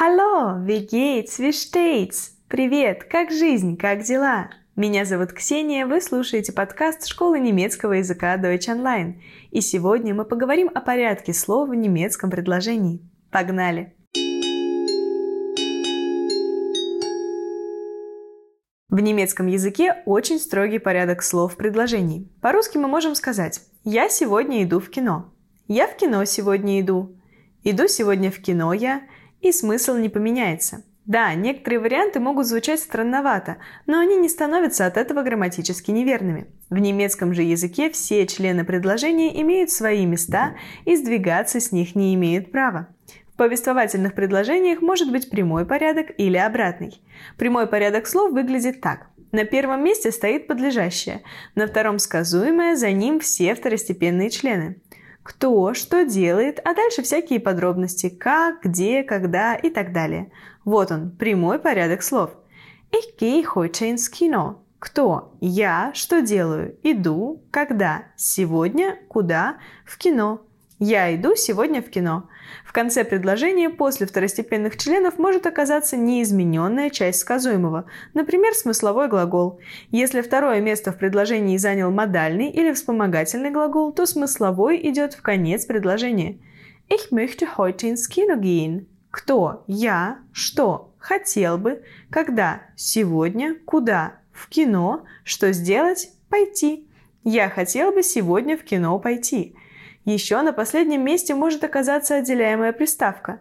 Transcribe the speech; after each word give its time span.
Hallo, 0.00 0.64
wie 0.64 0.86
geht's, 0.86 1.40
wie 1.40 1.50
steht's? 1.50 2.30
Привет, 2.46 3.02
как 3.02 3.32
жизнь, 3.32 3.76
как 3.76 4.02
дела? 4.02 4.48
Меня 4.76 5.04
зовут 5.04 5.32
Ксения, 5.32 5.86
вы 5.88 6.00
слушаете 6.00 6.52
подкаст 6.52 7.08
школы 7.08 7.40
немецкого 7.40 7.94
языка 7.94 8.36
Deutsch 8.36 8.68
Online. 8.68 9.14
И 9.50 9.60
сегодня 9.60 10.14
мы 10.14 10.24
поговорим 10.24 10.70
о 10.72 10.80
порядке 10.82 11.34
слов 11.34 11.70
в 11.70 11.74
немецком 11.74 12.30
предложении. 12.30 13.00
Погнали! 13.32 13.96
В 18.88 19.00
немецком 19.00 19.48
языке 19.48 19.96
очень 20.06 20.38
строгий 20.38 20.78
порядок 20.78 21.24
слов 21.24 21.54
в 21.54 21.56
предложении. 21.56 22.28
По-русски 22.40 22.78
мы 22.78 22.86
можем 22.86 23.16
сказать 23.16 23.62
«Я 23.82 24.08
сегодня 24.08 24.62
иду 24.62 24.78
в 24.78 24.90
кино», 24.90 25.34
«Я 25.66 25.88
в 25.88 25.96
кино 25.96 26.24
сегодня 26.24 26.80
иду», 26.80 27.16
«Иду 27.64 27.88
сегодня 27.88 28.30
в 28.30 28.40
кино 28.40 28.72
я», 28.72 29.02
и 29.40 29.52
смысл 29.52 29.94
не 29.96 30.08
поменяется. 30.08 30.82
Да, 31.08 31.32
некоторые 31.32 31.80
варианты 31.80 32.20
могут 32.20 32.46
звучать 32.46 32.80
странновато, 32.80 33.56
но 33.86 33.98
они 33.98 34.16
не 34.16 34.28
становятся 34.28 34.84
от 34.84 34.98
этого 34.98 35.22
грамматически 35.22 35.90
неверными. 35.90 36.48
В 36.68 36.76
немецком 36.76 37.32
же 37.32 37.42
языке 37.42 37.88
все 37.90 38.26
члены 38.26 38.62
предложения 38.62 39.40
имеют 39.40 39.70
свои 39.70 40.04
места 40.04 40.54
и 40.84 40.96
сдвигаться 40.96 41.60
с 41.60 41.72
них 41.72 41.94
не 41.94 42.14
имеют 42.14 42.52
права. 42.52 42.88
В 43.32 43.36
повествовательных 43.38 44.12
предложениях 44.12 44.82
может 44.82 45.10
быть 45.10 45.30
прямой 45.30 45.64
порядок 45.64 46.08
или 46.18 46.36
обратный. 46.36 47.00
Прямой 47.38 47.66
порядок 47.66 48.06
слов 48.06 48.32
выглядит 48.32 48.82
так. 48.82 49.06
На 49.32 49.44
первом 49.44 49.82
месте 49.82 50.10
стоит 50.10 50.46
подлежащее, 50.46 51.22
на 51.54 51.66
втором 51.66 51.98
сказуемое, 51.98 52.76
за 52.76 52.90
ним 52.90 53.20
все 53.20 53.54
второстепенные 53.54 54.28
члены 54.28 54.76
кто, 55.28 55.74
что 55.74 56.06
делает, 56.06 56.58
а 56.64 56.72
дальше 56.72 57.02
всякие 57.02 57.38
подробности, 57.38 58.08
как, 58.08 58.62
где, 58.62 59.02
когда 59.02 59.54
и 59.56 59.68
так 59.68 59.92
далее. 59.92 60.32
Вот 60.64 60.90
он, 60.90 61.10
прямой 61.10 61.58
порядок 61.58 62.02
слов. 62.02 62.30
Ich 62.90 63.18
gehe 63.18 63.44
heute 63.54 63.84
ins 63.90 64.08
Kino. 64.10 64.62
Кто? 64.78 65.34
Я. 65.40 65.92
Что 65.92 66.22
делаю? 66.22 66.78
Иду. 66.82 67.42
Когда? 67.50 68.04
Сегодня. 68.16 68.96
Куда? 69.08 69.58
В 69.84 69.98
кино. 69.98 70.40
Я 70.78 71.12
иду 71.16 71.34
сегодня 71.34 71.82
в 71.82 71.90
кино. 71.90 72.28
В 72.64 72.72
конце 72.72 73.02
предложения 73.02 73.68
после 73.68 74.06
второстепенных 74.06 74.76
членов 74.76 75.18
может 75.18 75.44
оказаться 75.46 75.96
неизмененная 75.96 76.90
часть 76.90 77.18
сказуемого, 77.18 77.86
например, 78.14 78.54
смысловой 78.54 79.08
глагол. 79.08 79.58
Если 79.90 80.20
второе 80.20 80.60
место 80.60 80.92
в 80.92 80.98
предложении 80.98 81.56
занял 81.56 81.90
модальный 81.90 82.50
или 82.50 82.72
вспомогательный 82.72 83.50
глагол, 83.50 83.92
то 83.92 84.06
смысловой 84.06 84.80
идет 84.88 85.14
в 85.14 85.22
конец 85.22 85.66
предложения. 85.66 86.38
Ich 86.88 87.10
möchte 87.10 87.56
heute 87.56 87.88
ins 87.88 88.08
Kino 88.08 88.38
gehen. 88.38 88.86
Кто? 89.10 89.64
Я. 89.66 90.18
Что? 90.32 90.94
Хотел 90.98 91.58
бы. 91.58 91.82
Когда? 92.08 92.62
Сегодня. 92.76 93.56
Куда? 93.64 94.20
В 94.32 94.48
кино. 94.48 95.04
Что 95.24 95.52
сделать? 95.52 96.10
Пойти. 96.28 96.88
Я 97.24 97.50
хотел 97.50 97.90
бы 97.92 98.04
сегодня 98.04 98.56
в 98.56 98.62
кино 98.62 98.96
пойти. 99.00 99.56
Еще 100.08 100.40
на 100.40 100.54
последнем 100.54 101.04
месте 101.04 101.34
может 101.34 101.64
оказаться 101.64 102.14
отделяемая 102.14 102.72
приставка. 102.72 103.40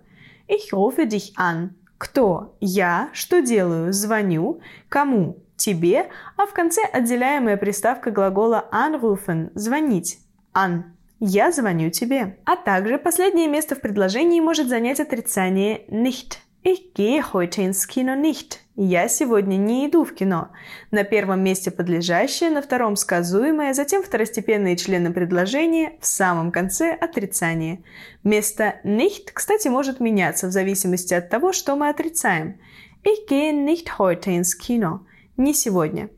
Ich 0.50 0.74
rufe 0.74 1.06
dich 1.08 1.34
an. 1.38 1.70
Кто? 1.98 2.58
Я. 2.60 3.10
Что 3.14 3.42
делаю? 3.42 3.94
Звоню. 3.94 4.60
Кому? 4.90 5.38
Тебе. 5.56 6.10
А 6.36 6.46
в 6.46 6.52
конце 6.52 6.82
отделяемая 6.84 7.56
приставка 7.56 8.12
глагола 8.12 8.68
anrufen– 8.70 9.50
звонить. 9.56 10.20
An. 10.54 10.84
Я 11.22 11.54
звоню 11.54 11.90
тебе. 11.90 12.38
А 12.44 12.58
также 12.58 12.98
последнее 12.98 13.48
место 13.48 13.76
в 13.76 13.80
предложении 13.80 14.42
может 14.42 14.68
занять 14.68 15.00
отрицание 15.00 15.86
nicht– 15.88 16.40
Ich 16.70 16.94
gehe 16.94 17.24
heute 17.32 17.62
ins 17.62 17.88
Kino 17.88 18.14
nicht. 18.14 18.60
Я 18.76 19.08
сегодня 19.08 19.56
не 19.56 19.88
иду 19.88 20.04
в 20.04 20.14
кино. 20.14 20.50
На 20.92 21.06
первом 21.06 21.42
месте 21.42 21.72
подлежащее, 21.72 22.50
на 22.50 22.62
втором 22.62 22.98
сказуемое, 22.98 23.74
затем 23.74 24.04
второстепенные 24.04 24.76
члены 24.76 25.14
предложения, 25.14 25.94
в 26.02 26.06
самом 26.06 26.52
конце 26.52 26.92
отрицание. 26.92 27.86
Место 28.26 28.82
nicht, 28.84 29.30
кстати, 29.34 29.70
может 29.70 30.02
меняться 30.02 30.48
в 30.48 30.52
зависимости 30.52 31.14
от 31.14 31.30
того, 31.30 31.54
что 31.54 31.78
мы 31.78 31.88
отрицаем. 31.88 32.60
Ich 33.06 33.28
gehe 33.30 33.54
nicht 33.54 33.98
heute 33.98 34.32
ins 34.32 34.58
Kino. 34.58 35.06
Не 35.38 35.54
сегодня. 35.54 36.10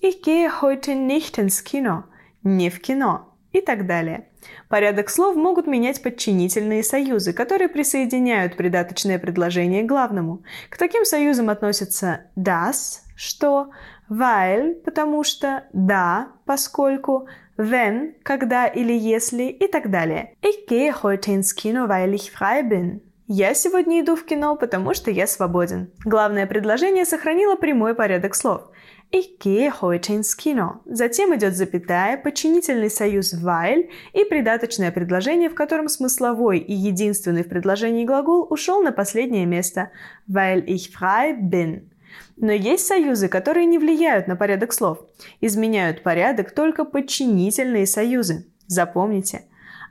Ich 0.00 0.22
gehe 0.22 0.62
heute 0.62 0.94
nicht 0.94 1.36
ins 1.36 1.62
Kino. 1.62 2.04
Не 2.42 2.70
в 2.70 2.80
кино 2.80 3.34
и 3.52 3.60
так 3.60 3.86
далее. 3.86 4.27
Порядок 4.68 5.10
слов 5.10 5.36
могут 5.36 5.66
менять 5.66 6.02
подчинительные 6.02 6.82
союзы, 6.82 7.32
которые 7.32 7.68
присоединяют 7.68 8.56
придаточное 8.56 9.18
предложение 9.18 9.82
к 9.82 9.86
главному. 9.86 10.42
К 10.70 10.76
таким 10.76 11.04
союзам 11.04 11.50
относятся 11.50 12.26
das– 12.36 13.00
что, 13.16 13.70
weil– 14.08 14.74
потому 14.84 15.24
что, 15.24 15.64
да– 15.72 16.28
поскольку, 16.44 17.28
wenn– 17.56 18.14
когда 18.22 18.66
или 18.66 18.92
если 18.92 19.44
и 19.44 19.66
так 19.66 19.90
далее. 19.90 20.34
Ich 20.42 20.66
gehe 20.68 20.92
heute 21.02 21.32
ins 21.32 21.54
Kino, 21.54 21.88
weil 21.88 22.14
ich 22.14 22.30
frei 22.30 22.62
bin. 22.62 23.00
Я 23.30 23.52
сегодня 23.52 24.00
иду 24.00 24.16
в 24.16 24.24
кино, 24.24 24.56
потому 24.56 24.94
что 24.94 25.10
я 25.10 25.26
свободен. 25.26 25.90
Главное 26.04 26.46
предложение 26.46 27.04
сохранило 27.04 27.56
прямой 27.56 27.94
порядок 27.94 28.34
слов– 28.34 28.70
Ich 29.10 29.38
gehe 29.38 29.72
heute 29.80 30.12
ins 30.12 30.36
Kino. 30.36 30.80
Затем 30.84 31.34
идет 31.34 31.56
запятая, 31.56 32.18
подчинительный 32.18 32.90
союз 32.90 33.32
weil 33.42 33.88
и 34.12 34.24
придаточное 34.24 34.92
предложение, 34.92 35.48
в 35.48 35.54
котором 35.54 35.88
смысловой 35.88 36.58
и 36.58 36.74
единственный 36.74 37.42
в 37.42 37.48
предложении 37.48 38.04
глагол 38.04 38.46
ушел 38.50 38.82
на 38.82 38.92
последнее 38.92 39.46
место. 39.46 39.90
Weil 40.28 40.62
ich 40.66 40.90
frei 40.92 41.34
bin. 41.40 41.88
Но 42.36 42.52
есть 42.52 42.86
союзы, 42.86 43.28
которые 43.28 43.64
не 43.64 43.78
влияют 43.78 44.28
на 44.28 44.36
порядок 44.36 44.74
слов. 44.74 44.98
Изменяют 45.40 46.02
порядок 46.02 46.54
только 46.54 46.84
подчинительные 46.84 47.86
союзы. 47.86 48.46
Запомните. 48.66 49.44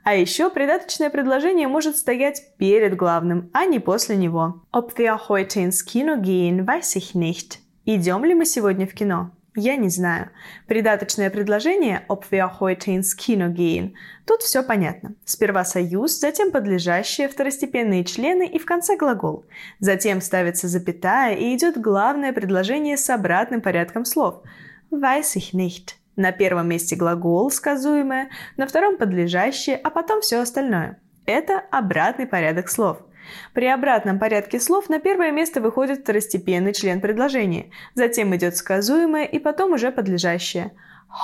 А 0.04 0.14
еще 0.14 0.48
придаточное 0.48 1.10
предложение 1.10 1.66
может 1.66 1.96
стоять 1.96 2.56
перед 2.56 2.96
главным, 2.96 3.50
а 3.52 3.64
не 3.64 3.80
после 3.80 4.16
него. 4.16 4.62
Ob 4.72 4.96
wir 4.96 5.28
heute 5.28 5.58
ins 5.58 5.84
Kino 5.84 6.16
gehen, 6.16 6.66
weiß 6.66 6.94
ich 6.94 7.16
nicht. 7.16 7.58
Идем 7.90 8.22
ли 8.22 8.34
мы 8.34 8.44
сегодня 8.44 8.86
в 8.86 8.92
кино? 8.92 9.30
Я 9.56 9.76
не 9.76 9.88
знаю. 9.88 10.28
Придаточное 10.66 11.30
предложение 11.30 12.04
ob 12.10 12.24
wir 12.30 12.50
heute 12.60 12.90
ins 12.90 13.16
Kino 13.16 13.48
gehen. 13.50 13.94
Тут 14.26 14.42
все 14.42 14.62
понятно. 14.62 15.14
Сперва 15.24 15.64
союз, 15.64 16.20
затем 16.20 16.50
подлежащие, 16.52 17.30
второстепенные 17.30 18.04
члены 18.04 18.46
и 18.46 18.58
в 18.58 18.66
конце 18.66 18.98
глагол. 18.98 19.46
Затем 19.80 20.20
ставится 20.20 20.68
запятая 20.68 21.34
и 21.34 21.56
идет 21.56 21.80
главное 21.80 22.34
предложение 22.34 22.98
с 22.98 23.08
обратным 23.08 23.62
порядком 23.62 24.04
слов. 24.04 24.42
Weiß 24.90 25.34
ich 25.34 25.54
nicht. 25.54 25.94
На 26.14 26.30
первом 26.30 26.68
месте 26.68 26.94
глагол, 26.94 27.50
сказуемое, 27.50 28.28
на 28.58 28.66
втором 28.66 28.98
подлежащее, 28.98 29.76
а 29.76 29.88
потом 29.88 30.20
все 30.20 30.40
остальное. 30.40 31.00
Это 31.24 31.62
обратный 31.70 32.26
порядок 32.26 32.68
слов. 32.68 32.98
При 33.54 33.66
обратном 33.66 34.18
порядке 34.18 34.60
слов 34.60 34.88
на 34.88 34.98
первое 34.98 35.30
место 35.30 35.60
выходит 35.60 36.00
второстепенный 36.00 36.72
член 36.72 37.00
предложения, 37.00 37.70
затем 37.94 38.34
идет 38.34 38.56
сказуемое 38.56 39.24
и 39.24 39.38
потом 39.38 39.72
уже 39.72 39.90
подлежащее. 39.90 40.72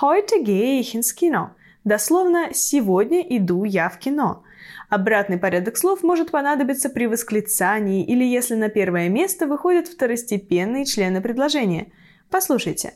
Heute 0.03 0.43
gehe 0.43 0.81
ich 0.81 0.95
ins 0.95 1.15
Kino. 1.19 1.51
Дословно 1.85 2.49
«сегодня 2.53 3.21
иду 3.21 3.65
я 3.65 3.89
в 3.89 3.99
кино». 3.99 4.43
Обратный 4.89 5.39
порядок 5.39 5.77
слов 5.77 6.03
может 6.03 6.31
понадобиться 6.31 6.89
при 6.89 7.07
восклицании 7.07 8.05
или 8.05 8.25
если 8.25 8.55
на 8.55 8.69
первое 8.69 9.09
место 9.09 9.47
выходят 9.47 9.89
второстепенные 9.89 10.85
члены 10.85 11.21
предложения. 11.21 11.93
Послушайте. 12.31 12.95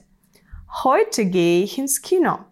Heute 0.84 1.24
gehe 1.24 1.64
ich 1.64 1.78
ins 1.78 2.00
Kino. 2.02 2.47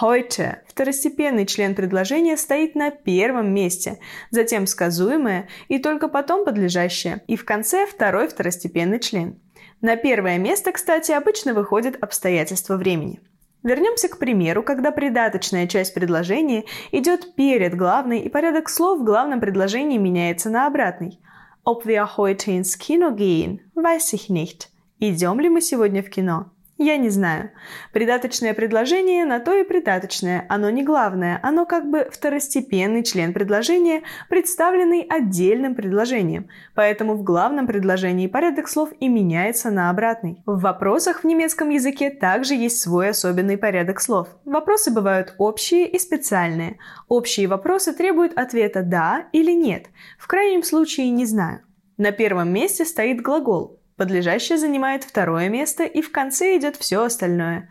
Heute– 0.00 0.60
второстепенный 0.68 1.44
член 1.44 1.74
предложения 1.74 2.36
стоит 2.36 2.76
на 2.76 2.92
первом 2.92 3.52
месте, 3.52 3.98
затем 4.30 4.68
сказуемое 4.68 5.48
и 5.66 5.80
только 5.80 6.06
потом 6.06 6.44
подлежащее, 6.44 7.24
и 7.26 7.34
в 7.34 7.44
конце 7.44 7.86
второй 7.86 8.28
второстепенный 8.28 9.00
член. 9.00 9.40
На 9.80 9.96
первое 9.96 10.38
место, 10.38 10.70
кстати, 10.70 11.10
обычно 11.10 11.52
выходит 11.52 12.00
обстоятельство 12.00 12.76
времени. 12.76 13.20
Вернемся 13.64 14.08
к 14.08 14.18
примеру, 14.18 14.62
когда 14.62 14.92
придаточная 14.92 15.66
часть 15.66 15.94
предложения 15.94 16.62
идет 16.92 17.34
перед 17.34 17.76
главной 17.76 18.20
и 18.20 18.28
порядок 18.28 18.68
слов 18.68 19.00
в 19.00 19.04
главном 19.04 19.40
предложении 19.40 19.98
меняется 19.98 20.48
на 20.48 20.68
обратный. 20.68 21.18
Ob 21.64 21.84
wir 21.84 22.06
heute 22.16 22.52
ins 22.52 22.78
Kino 22.78 23.10
gehen, 23.10 23.58
weiß 23.74 24.14
ich 24.14 24.28
nicht. 24.28 24.68
Идем 25.00 25.40
ли 25.40 25.48
мы 25.48 25.60
сегодня 25.60 26.04
в 26.04 26.08
кино? 26.08 26.51
Я 26.78 26.96
не 26.96 27.10
знаю. 27.10 27.50
Придаточное 27.92 28.54
предложение 28.54 29.24
на 29.24 29.40
то 29.40 29.54
и 29.54 29.62
придаточное. 29.62 30.46
Оно 30.48 30.70
не 30.70 30.82
главное. 30.82 31.38
Оно 31.42 31.66
как 31.66 31.88
бы 31.88 32.08
второстепенный 32.10 33.04
член 33.04 33.32
предложения, 33.32 34.02
представленный 34.28 35.02
отдельным 35.02 35.74
предложением. 35.74 36.48
Поэтому 36.74 37.14
в 37.14 37.22
главном 37.22 37.66
предложении 37.66 38.26
порядок 38.26 38.68
слов 38.68 38.90
и 38.98 39.08
меняется 39.08 39.70
на 39.70 39.90
обратный. 39.90 40.42
В 40.46 40.60
вопросах 40.60 41.20
в 41.20 41.24
немецком 41.24 41.68
языке 41.68 42.10
также 42.10 42.54
есть 42.54 42.80
свой 42.80 43.10
особенный 43.10 43.58
порядок 43.58 44.00
слов. 44.00 44.28
Вопросы 44.44 44.90
бывают 44.90 45.34
общие 45.38 45.86
и 45.86 45.98
специальные. 45.98 46.78
Общие 47.06 47.48
вопросы 47.48 47.92
требуют 47.92 48.32
ответа 48.36 48.82
«да» 48.82 49.26
или 49.32 49.52
«нет». 49.52 49.86
В 50.18 50.26
крайнем 50.26 50.62
случае 50.62 51.10
«не 51.10 51.26
знаю». 51.26 51.60
На 51.98 52.10
первом 52.10 52.52
месте 52.52 52.84
стоит 52.84 53.20
глагол. 53.20 53.81
Подлежащее 53.96 54.58
занимает 54.58 55.04
второе 55.04 55.48
место, 55.48 55.84
и 55.84 56.00
в 56.02 56.10
конце 56.12 56.56
идет 56.56 56.76
все 56.76 57.04
остальное. 57.04 57.70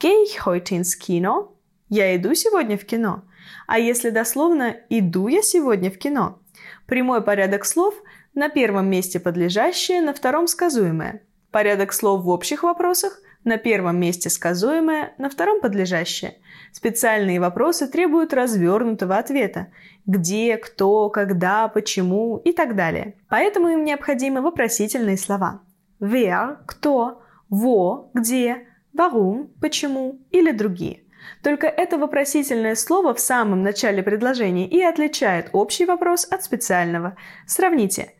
Ich 0.00 0.44
heute 0.44 0.74
ins 0.74 0.98
Kino? 1.00 1.52
Я 1.88 2.16
иду 2.16 2.34
сегодня 2.34 2.76
в 2.76 2.84
кино. 2.84 3.24
А 3.66 3.78
если 3.78 4.10
дословно 4.10 4.76
«иду 4.88 5.28
я 5.28 5.42
сегодня 5.42 5.90
в 5.90 5.98
кино»? 5.98 6.40
Прямой 6.86 7.22
порядок 7.22 7.64
слов 7.64 7.94
на 8.34 8.48
первом 8.48 8.88
месте 8.88 9.20
подлежащее, 9.20 10.00
на 10.00 10.12
втором 10.12 10.46
сказуемое. 10.46 11.22
Порядок 11.50 11.92
слов 11.92 12.24
в 12.24 12.28
общих 12.28 12.62
вопросах 12.62 13.20
на 13.44 13.58
первом 13.58 14.00
месте 14.00 14.30
сказуемое, 14.30 15.14
на 15.18 15.30
втором 15.30 15.60
подлежащее. 15.60 16.38
Специальные 16.72 17.40
вопросы 17.40 17.86
требуют 17.86 18.34
развернутого 18.34 19.16
ответа. 19.16 19.68
Где, 20.06 20.56
кто, 20.56 21.08
когда, 21.10 21.68
почему 21.68 22.38
и 22.38 22.52
так 22.52 22.74
далее. 22.74 23.14
Поэтому 23.28 23.68
им 23.68 23.84
необходимы 23.84 24.40
вопросительные 24.40 25.16
слова. 25.16 25.62
Wer– 26.00 26.56
кто, 26.66 27.22
wo– 27.50 28.08
где, 28.14 28.66
warum– 28.96 29.48
почему 29.60 30.18
или 30.30 30.50
другие. 30.50 31.04
Только 31.42 31.66
это 31.66 31.98
вопросительное 31.98 32.74
слово 32.74 33.14
в 33.14 33.20
самом 33.20 33.62
начале 33.62 34.02
предложения 34.02 34.68
и 34.68 34.82
отличает 34.82 35.50
общий 35.52 35.86
вопрос 35.86 36.26
от 36.30 36.42
специального. 36.42 37.16
Сравните. 37.46 38.12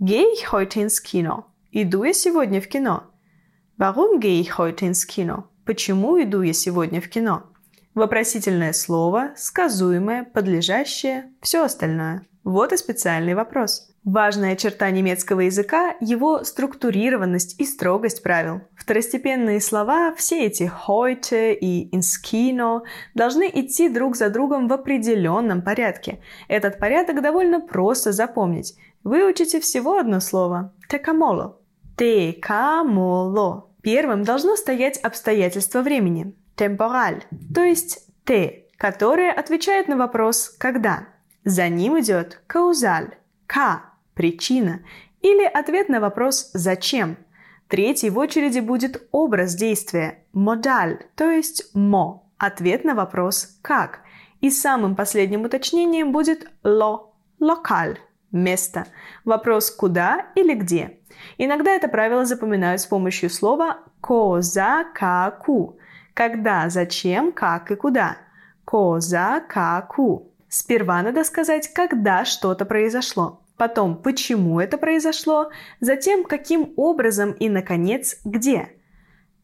Ich 0.00 0.50
heute 0.50 0.80
ins 0.80 1.02
Kino? 1.04 1.44
Иду 1.72 2.04
я 2.04 2.12
сегодня 2.12 2.60
в 2.60 2.68
кино? 2.68 3.09
Warum 3.80 4.20
gehe 4.20 4.42
ich 4.42 4.58
heute 4.58 4.84
ins 4.84 5.06
Kino? 5.06 5.44
Почему 5.64 6.22
иду 6.22 6.42
я 6.42 6.52
сегодня 6.52 7.00
в 7.00 7.08
кино? 7.08 7.44
Вопросительное 7.94 8.74
слово, 8.74 9.30
сказуемое, 9.38 10.24
подлежащее, 10.24 11.32
все 11.40 11.64
остальное. 11.64 12.26
Вот 12.44 12.74
и 12.74 12.76
специальный 12.76 13.32
вопрос. 13.32 13.90
Важная 14.04 14.54
черта 14.56 14.90
немецкого 14.90 15.40
языка– 15.40 15.94
его 16.00 16.44
структурированность 16.44 17.58
и 17.58 17.64
строгость 17.64 18.22
правил. 18.22 18.60
Второстепенные 18.76 19.62
слова, 19.62 20.14
все 20.14 20.44
эти 20.44 20.70
heute 20.86 21.54
и 21.54 21.88
ins 21.96 22.20
Kino, 22.22 22.82
должны 23.14 23.50
идти 23.50 23.88
друг 23.88 24.14
за 24.14 24.28
другом 24.28 24.68
в 24.68 24.74
определенном 24.74 25.62
порядке. 25.62 26.20
Этот 26.48 26.78
порядок 26.78 27.22
довольно 27.22 27.60
просто 27.62 28.12
запомнить. 28.12 28.76
Выучите 29.04 29.58
всего 29.58 29.96
одно 29.96 30.20
слово– 30.20 30.74
текамоло. 30.90 31.56
Текамоло. 31.96 33.69
Первым 33.82 34.24
должно 34.24 34.56
стоять 34.56 34.98
обстоятельство 34.98 35.82
времени– 35.82 36.34
temporal, 36.56 37.22
то 37.54 37.62
есть 37.62 38.06
«те», 38.24 38.66
которое 38.76 39.32
отвечает 39.32 39.88
на 39.88 39.96
вопрос 39.96 40.54
«когда». 40.58 41.08
За 41.44 41.68
ним 41.68 41.98
идет 41.98 42.42
causal, 42.48 43.14
«ка»– 43.46 43.84
причина, 44.14 44.80
или 45.22 45.44
ответ 45.44 45.88
на 45.88 46.00
вопрос 46.00 46.50
«зачем». 46.52 47.16
Третий 47.68 48.10
в 48.10 48.18
очереди 48.18 48.60
будет 48.60 49.08
образ 49.12 49.54
действия– 49.54 50.24
modal, 50.34 50.98
то 51.14 51.30
есть 51.30 51.74
«мо», 51.74 52.28
ответ 52.36 52.84
на 52.84 52.94
вопрос 52.94 53.58
«как». 53.62 54.00
И 54.40 54.50
самым 54.50 54.96
последним 54.96 55.44
уточнением 55.44 56.12
будет 56.12 56.50
«ло», 56.62 57.14
«локаль», 57.38 57.98
место. 58.32 58.86
Вопрос 59.24 59.70
«куда» 59.70 60.26
или 60.34 60.54
«где». 60.54 60.98
Иногда 61.38 61.70
это 61.70 61.88
правило 61.88 62.24
запоминают 62.24 62.80
с 62.80 62.86
помощью 62.86 63.30
слова 63.30 63.78
«коза 64.00 64.84
каку». 64.94 65.78
Когда, 66.14 66.68
зачем, 66.68 67.32
как 67.32 67.70
и 67.70 67.76
куда. 67.76 68.16
«Коза 68.64 69.40
каку». 69.40 70.30
Сперва 70.48 71.02
надо 71.02 71.24
сказать, 71.24 71.72
когда 71.72 72.24
что-то 72.24 72.64
произошло. 72.64 73.40
Потом, 73.56 73.96
почему 73.96 74.58
это 74.58 74.78
произошло. 74.78 75.50
Затем, 75.80 76.24
каким 76.24 76.72
образом 76.76 77.32
и, 77.32 77.48
наконец, 77.48 78.16
где. 78.24 78.70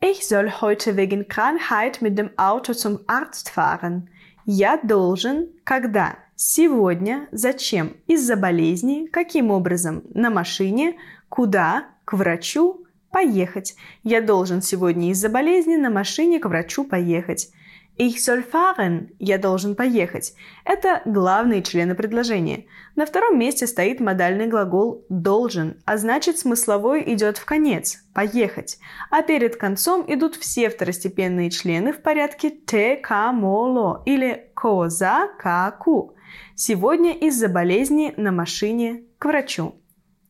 Ich 0.01 0.27
soll 0.27 0.61
heute 0.61 0.97
wegen 0.97 1.27
Krankheit 1.29 2.03
mit 2.03 2.19
dem 2.19 2.31
Auto 2.37 2.75
zum 2.75 3.01
Arzt 3.07 3.51
fahren. 3.51 4.09
Я 4.45 4.79
должен, 4.79 5.49
когда, 5.65 6.17
сегодня, 6.37 7.29
зачем, 7.33 7.97
из-за 8.07 8.37
болезни, 8.37 9.07
каким 9.11 9.51
образом, 9.51 10.05
на 10.15 10.31
машине, 10.31 10.97
куда, 11.29 11.87
к 12.05 12.13
врачу, 12.13 12.87
поехать. 13.11 13.75
Я 14.05 14.21
должен 14.21 14.63
сегодня 14.63 15.11
из-за 15.11 15.29
болезни 15.29 15.77
на 15.77 15.91
машине 15.91 16.39
к 16.39 16.47
врачу 16.47 16.85
поехать. 16.85 17.51
Ich 17.99 18.19
soll 18.19 18.45
fahren. 18.45 19.09
Я 19.19 19.39
должен 19.39 19.75
поехать. 19.75 20.35
Это 20.67 21.01
главные 21.07 21.63
члены 21.63 21.95
предложения. 21.95 22.67
На 22.95 23.07
втором 23.07 23.39
месте 23.39 23.67
стоит 23.67 24.01
модальный 24.01 24.49
глагол 24.49 25.07
должен, 25.09 25.79
а 25.87 25.97
значит 25.97 26.39
смысловой 26.39 27.03
идет 27.15 27.39
в 27.39 27.47
конец– 27.47 28.05
поехать. 28.15 28.79
А 29.11 29.23
перед 29.23 29.57
концом 29.57 30.05
идут 30.09 30.37
все 30.37 30.69
второстепенные 30.69 31.51
члены 31.51 31.95
в 31.95 32.03
порядке 32.03 32.51
те 32.51 32.97
камоло 32.97 34.03
или 34.05 34.51
коза 34.55 35.29
каку. 35.39 36.16
Сегодня 36.59 37.13
из-за 37.13 37.51
болезни 37.51 38.15
на 38.17 38.33
машине 38.33 39.05
к 39.19 39.27
врачу. 39.27 39.75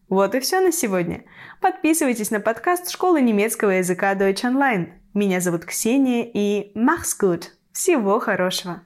Вот 0.09 0.35
и 0.35 0.41
все 0.41 0.61
на 0.61 0.73
сегодня. 0.73 1.23
Подписывайтесь 1.61 2.33
на 2.33 2.41
подкаст 2.41 2.91
школы 2.91 3.23
немецкого 3.23 3.71
языка 3.71 4.13
Deutsch 4.17 4.43
Online. 4.43 4.89
Меня 5.15 5.41
зовут 5.41 5.65
Ксения 5.65 6.25
и 6.25 6.73
mach's 6.77 7.15
gut! 7.17 7.45
Всего 7.73 8.19
хорошего! 8.19 8.83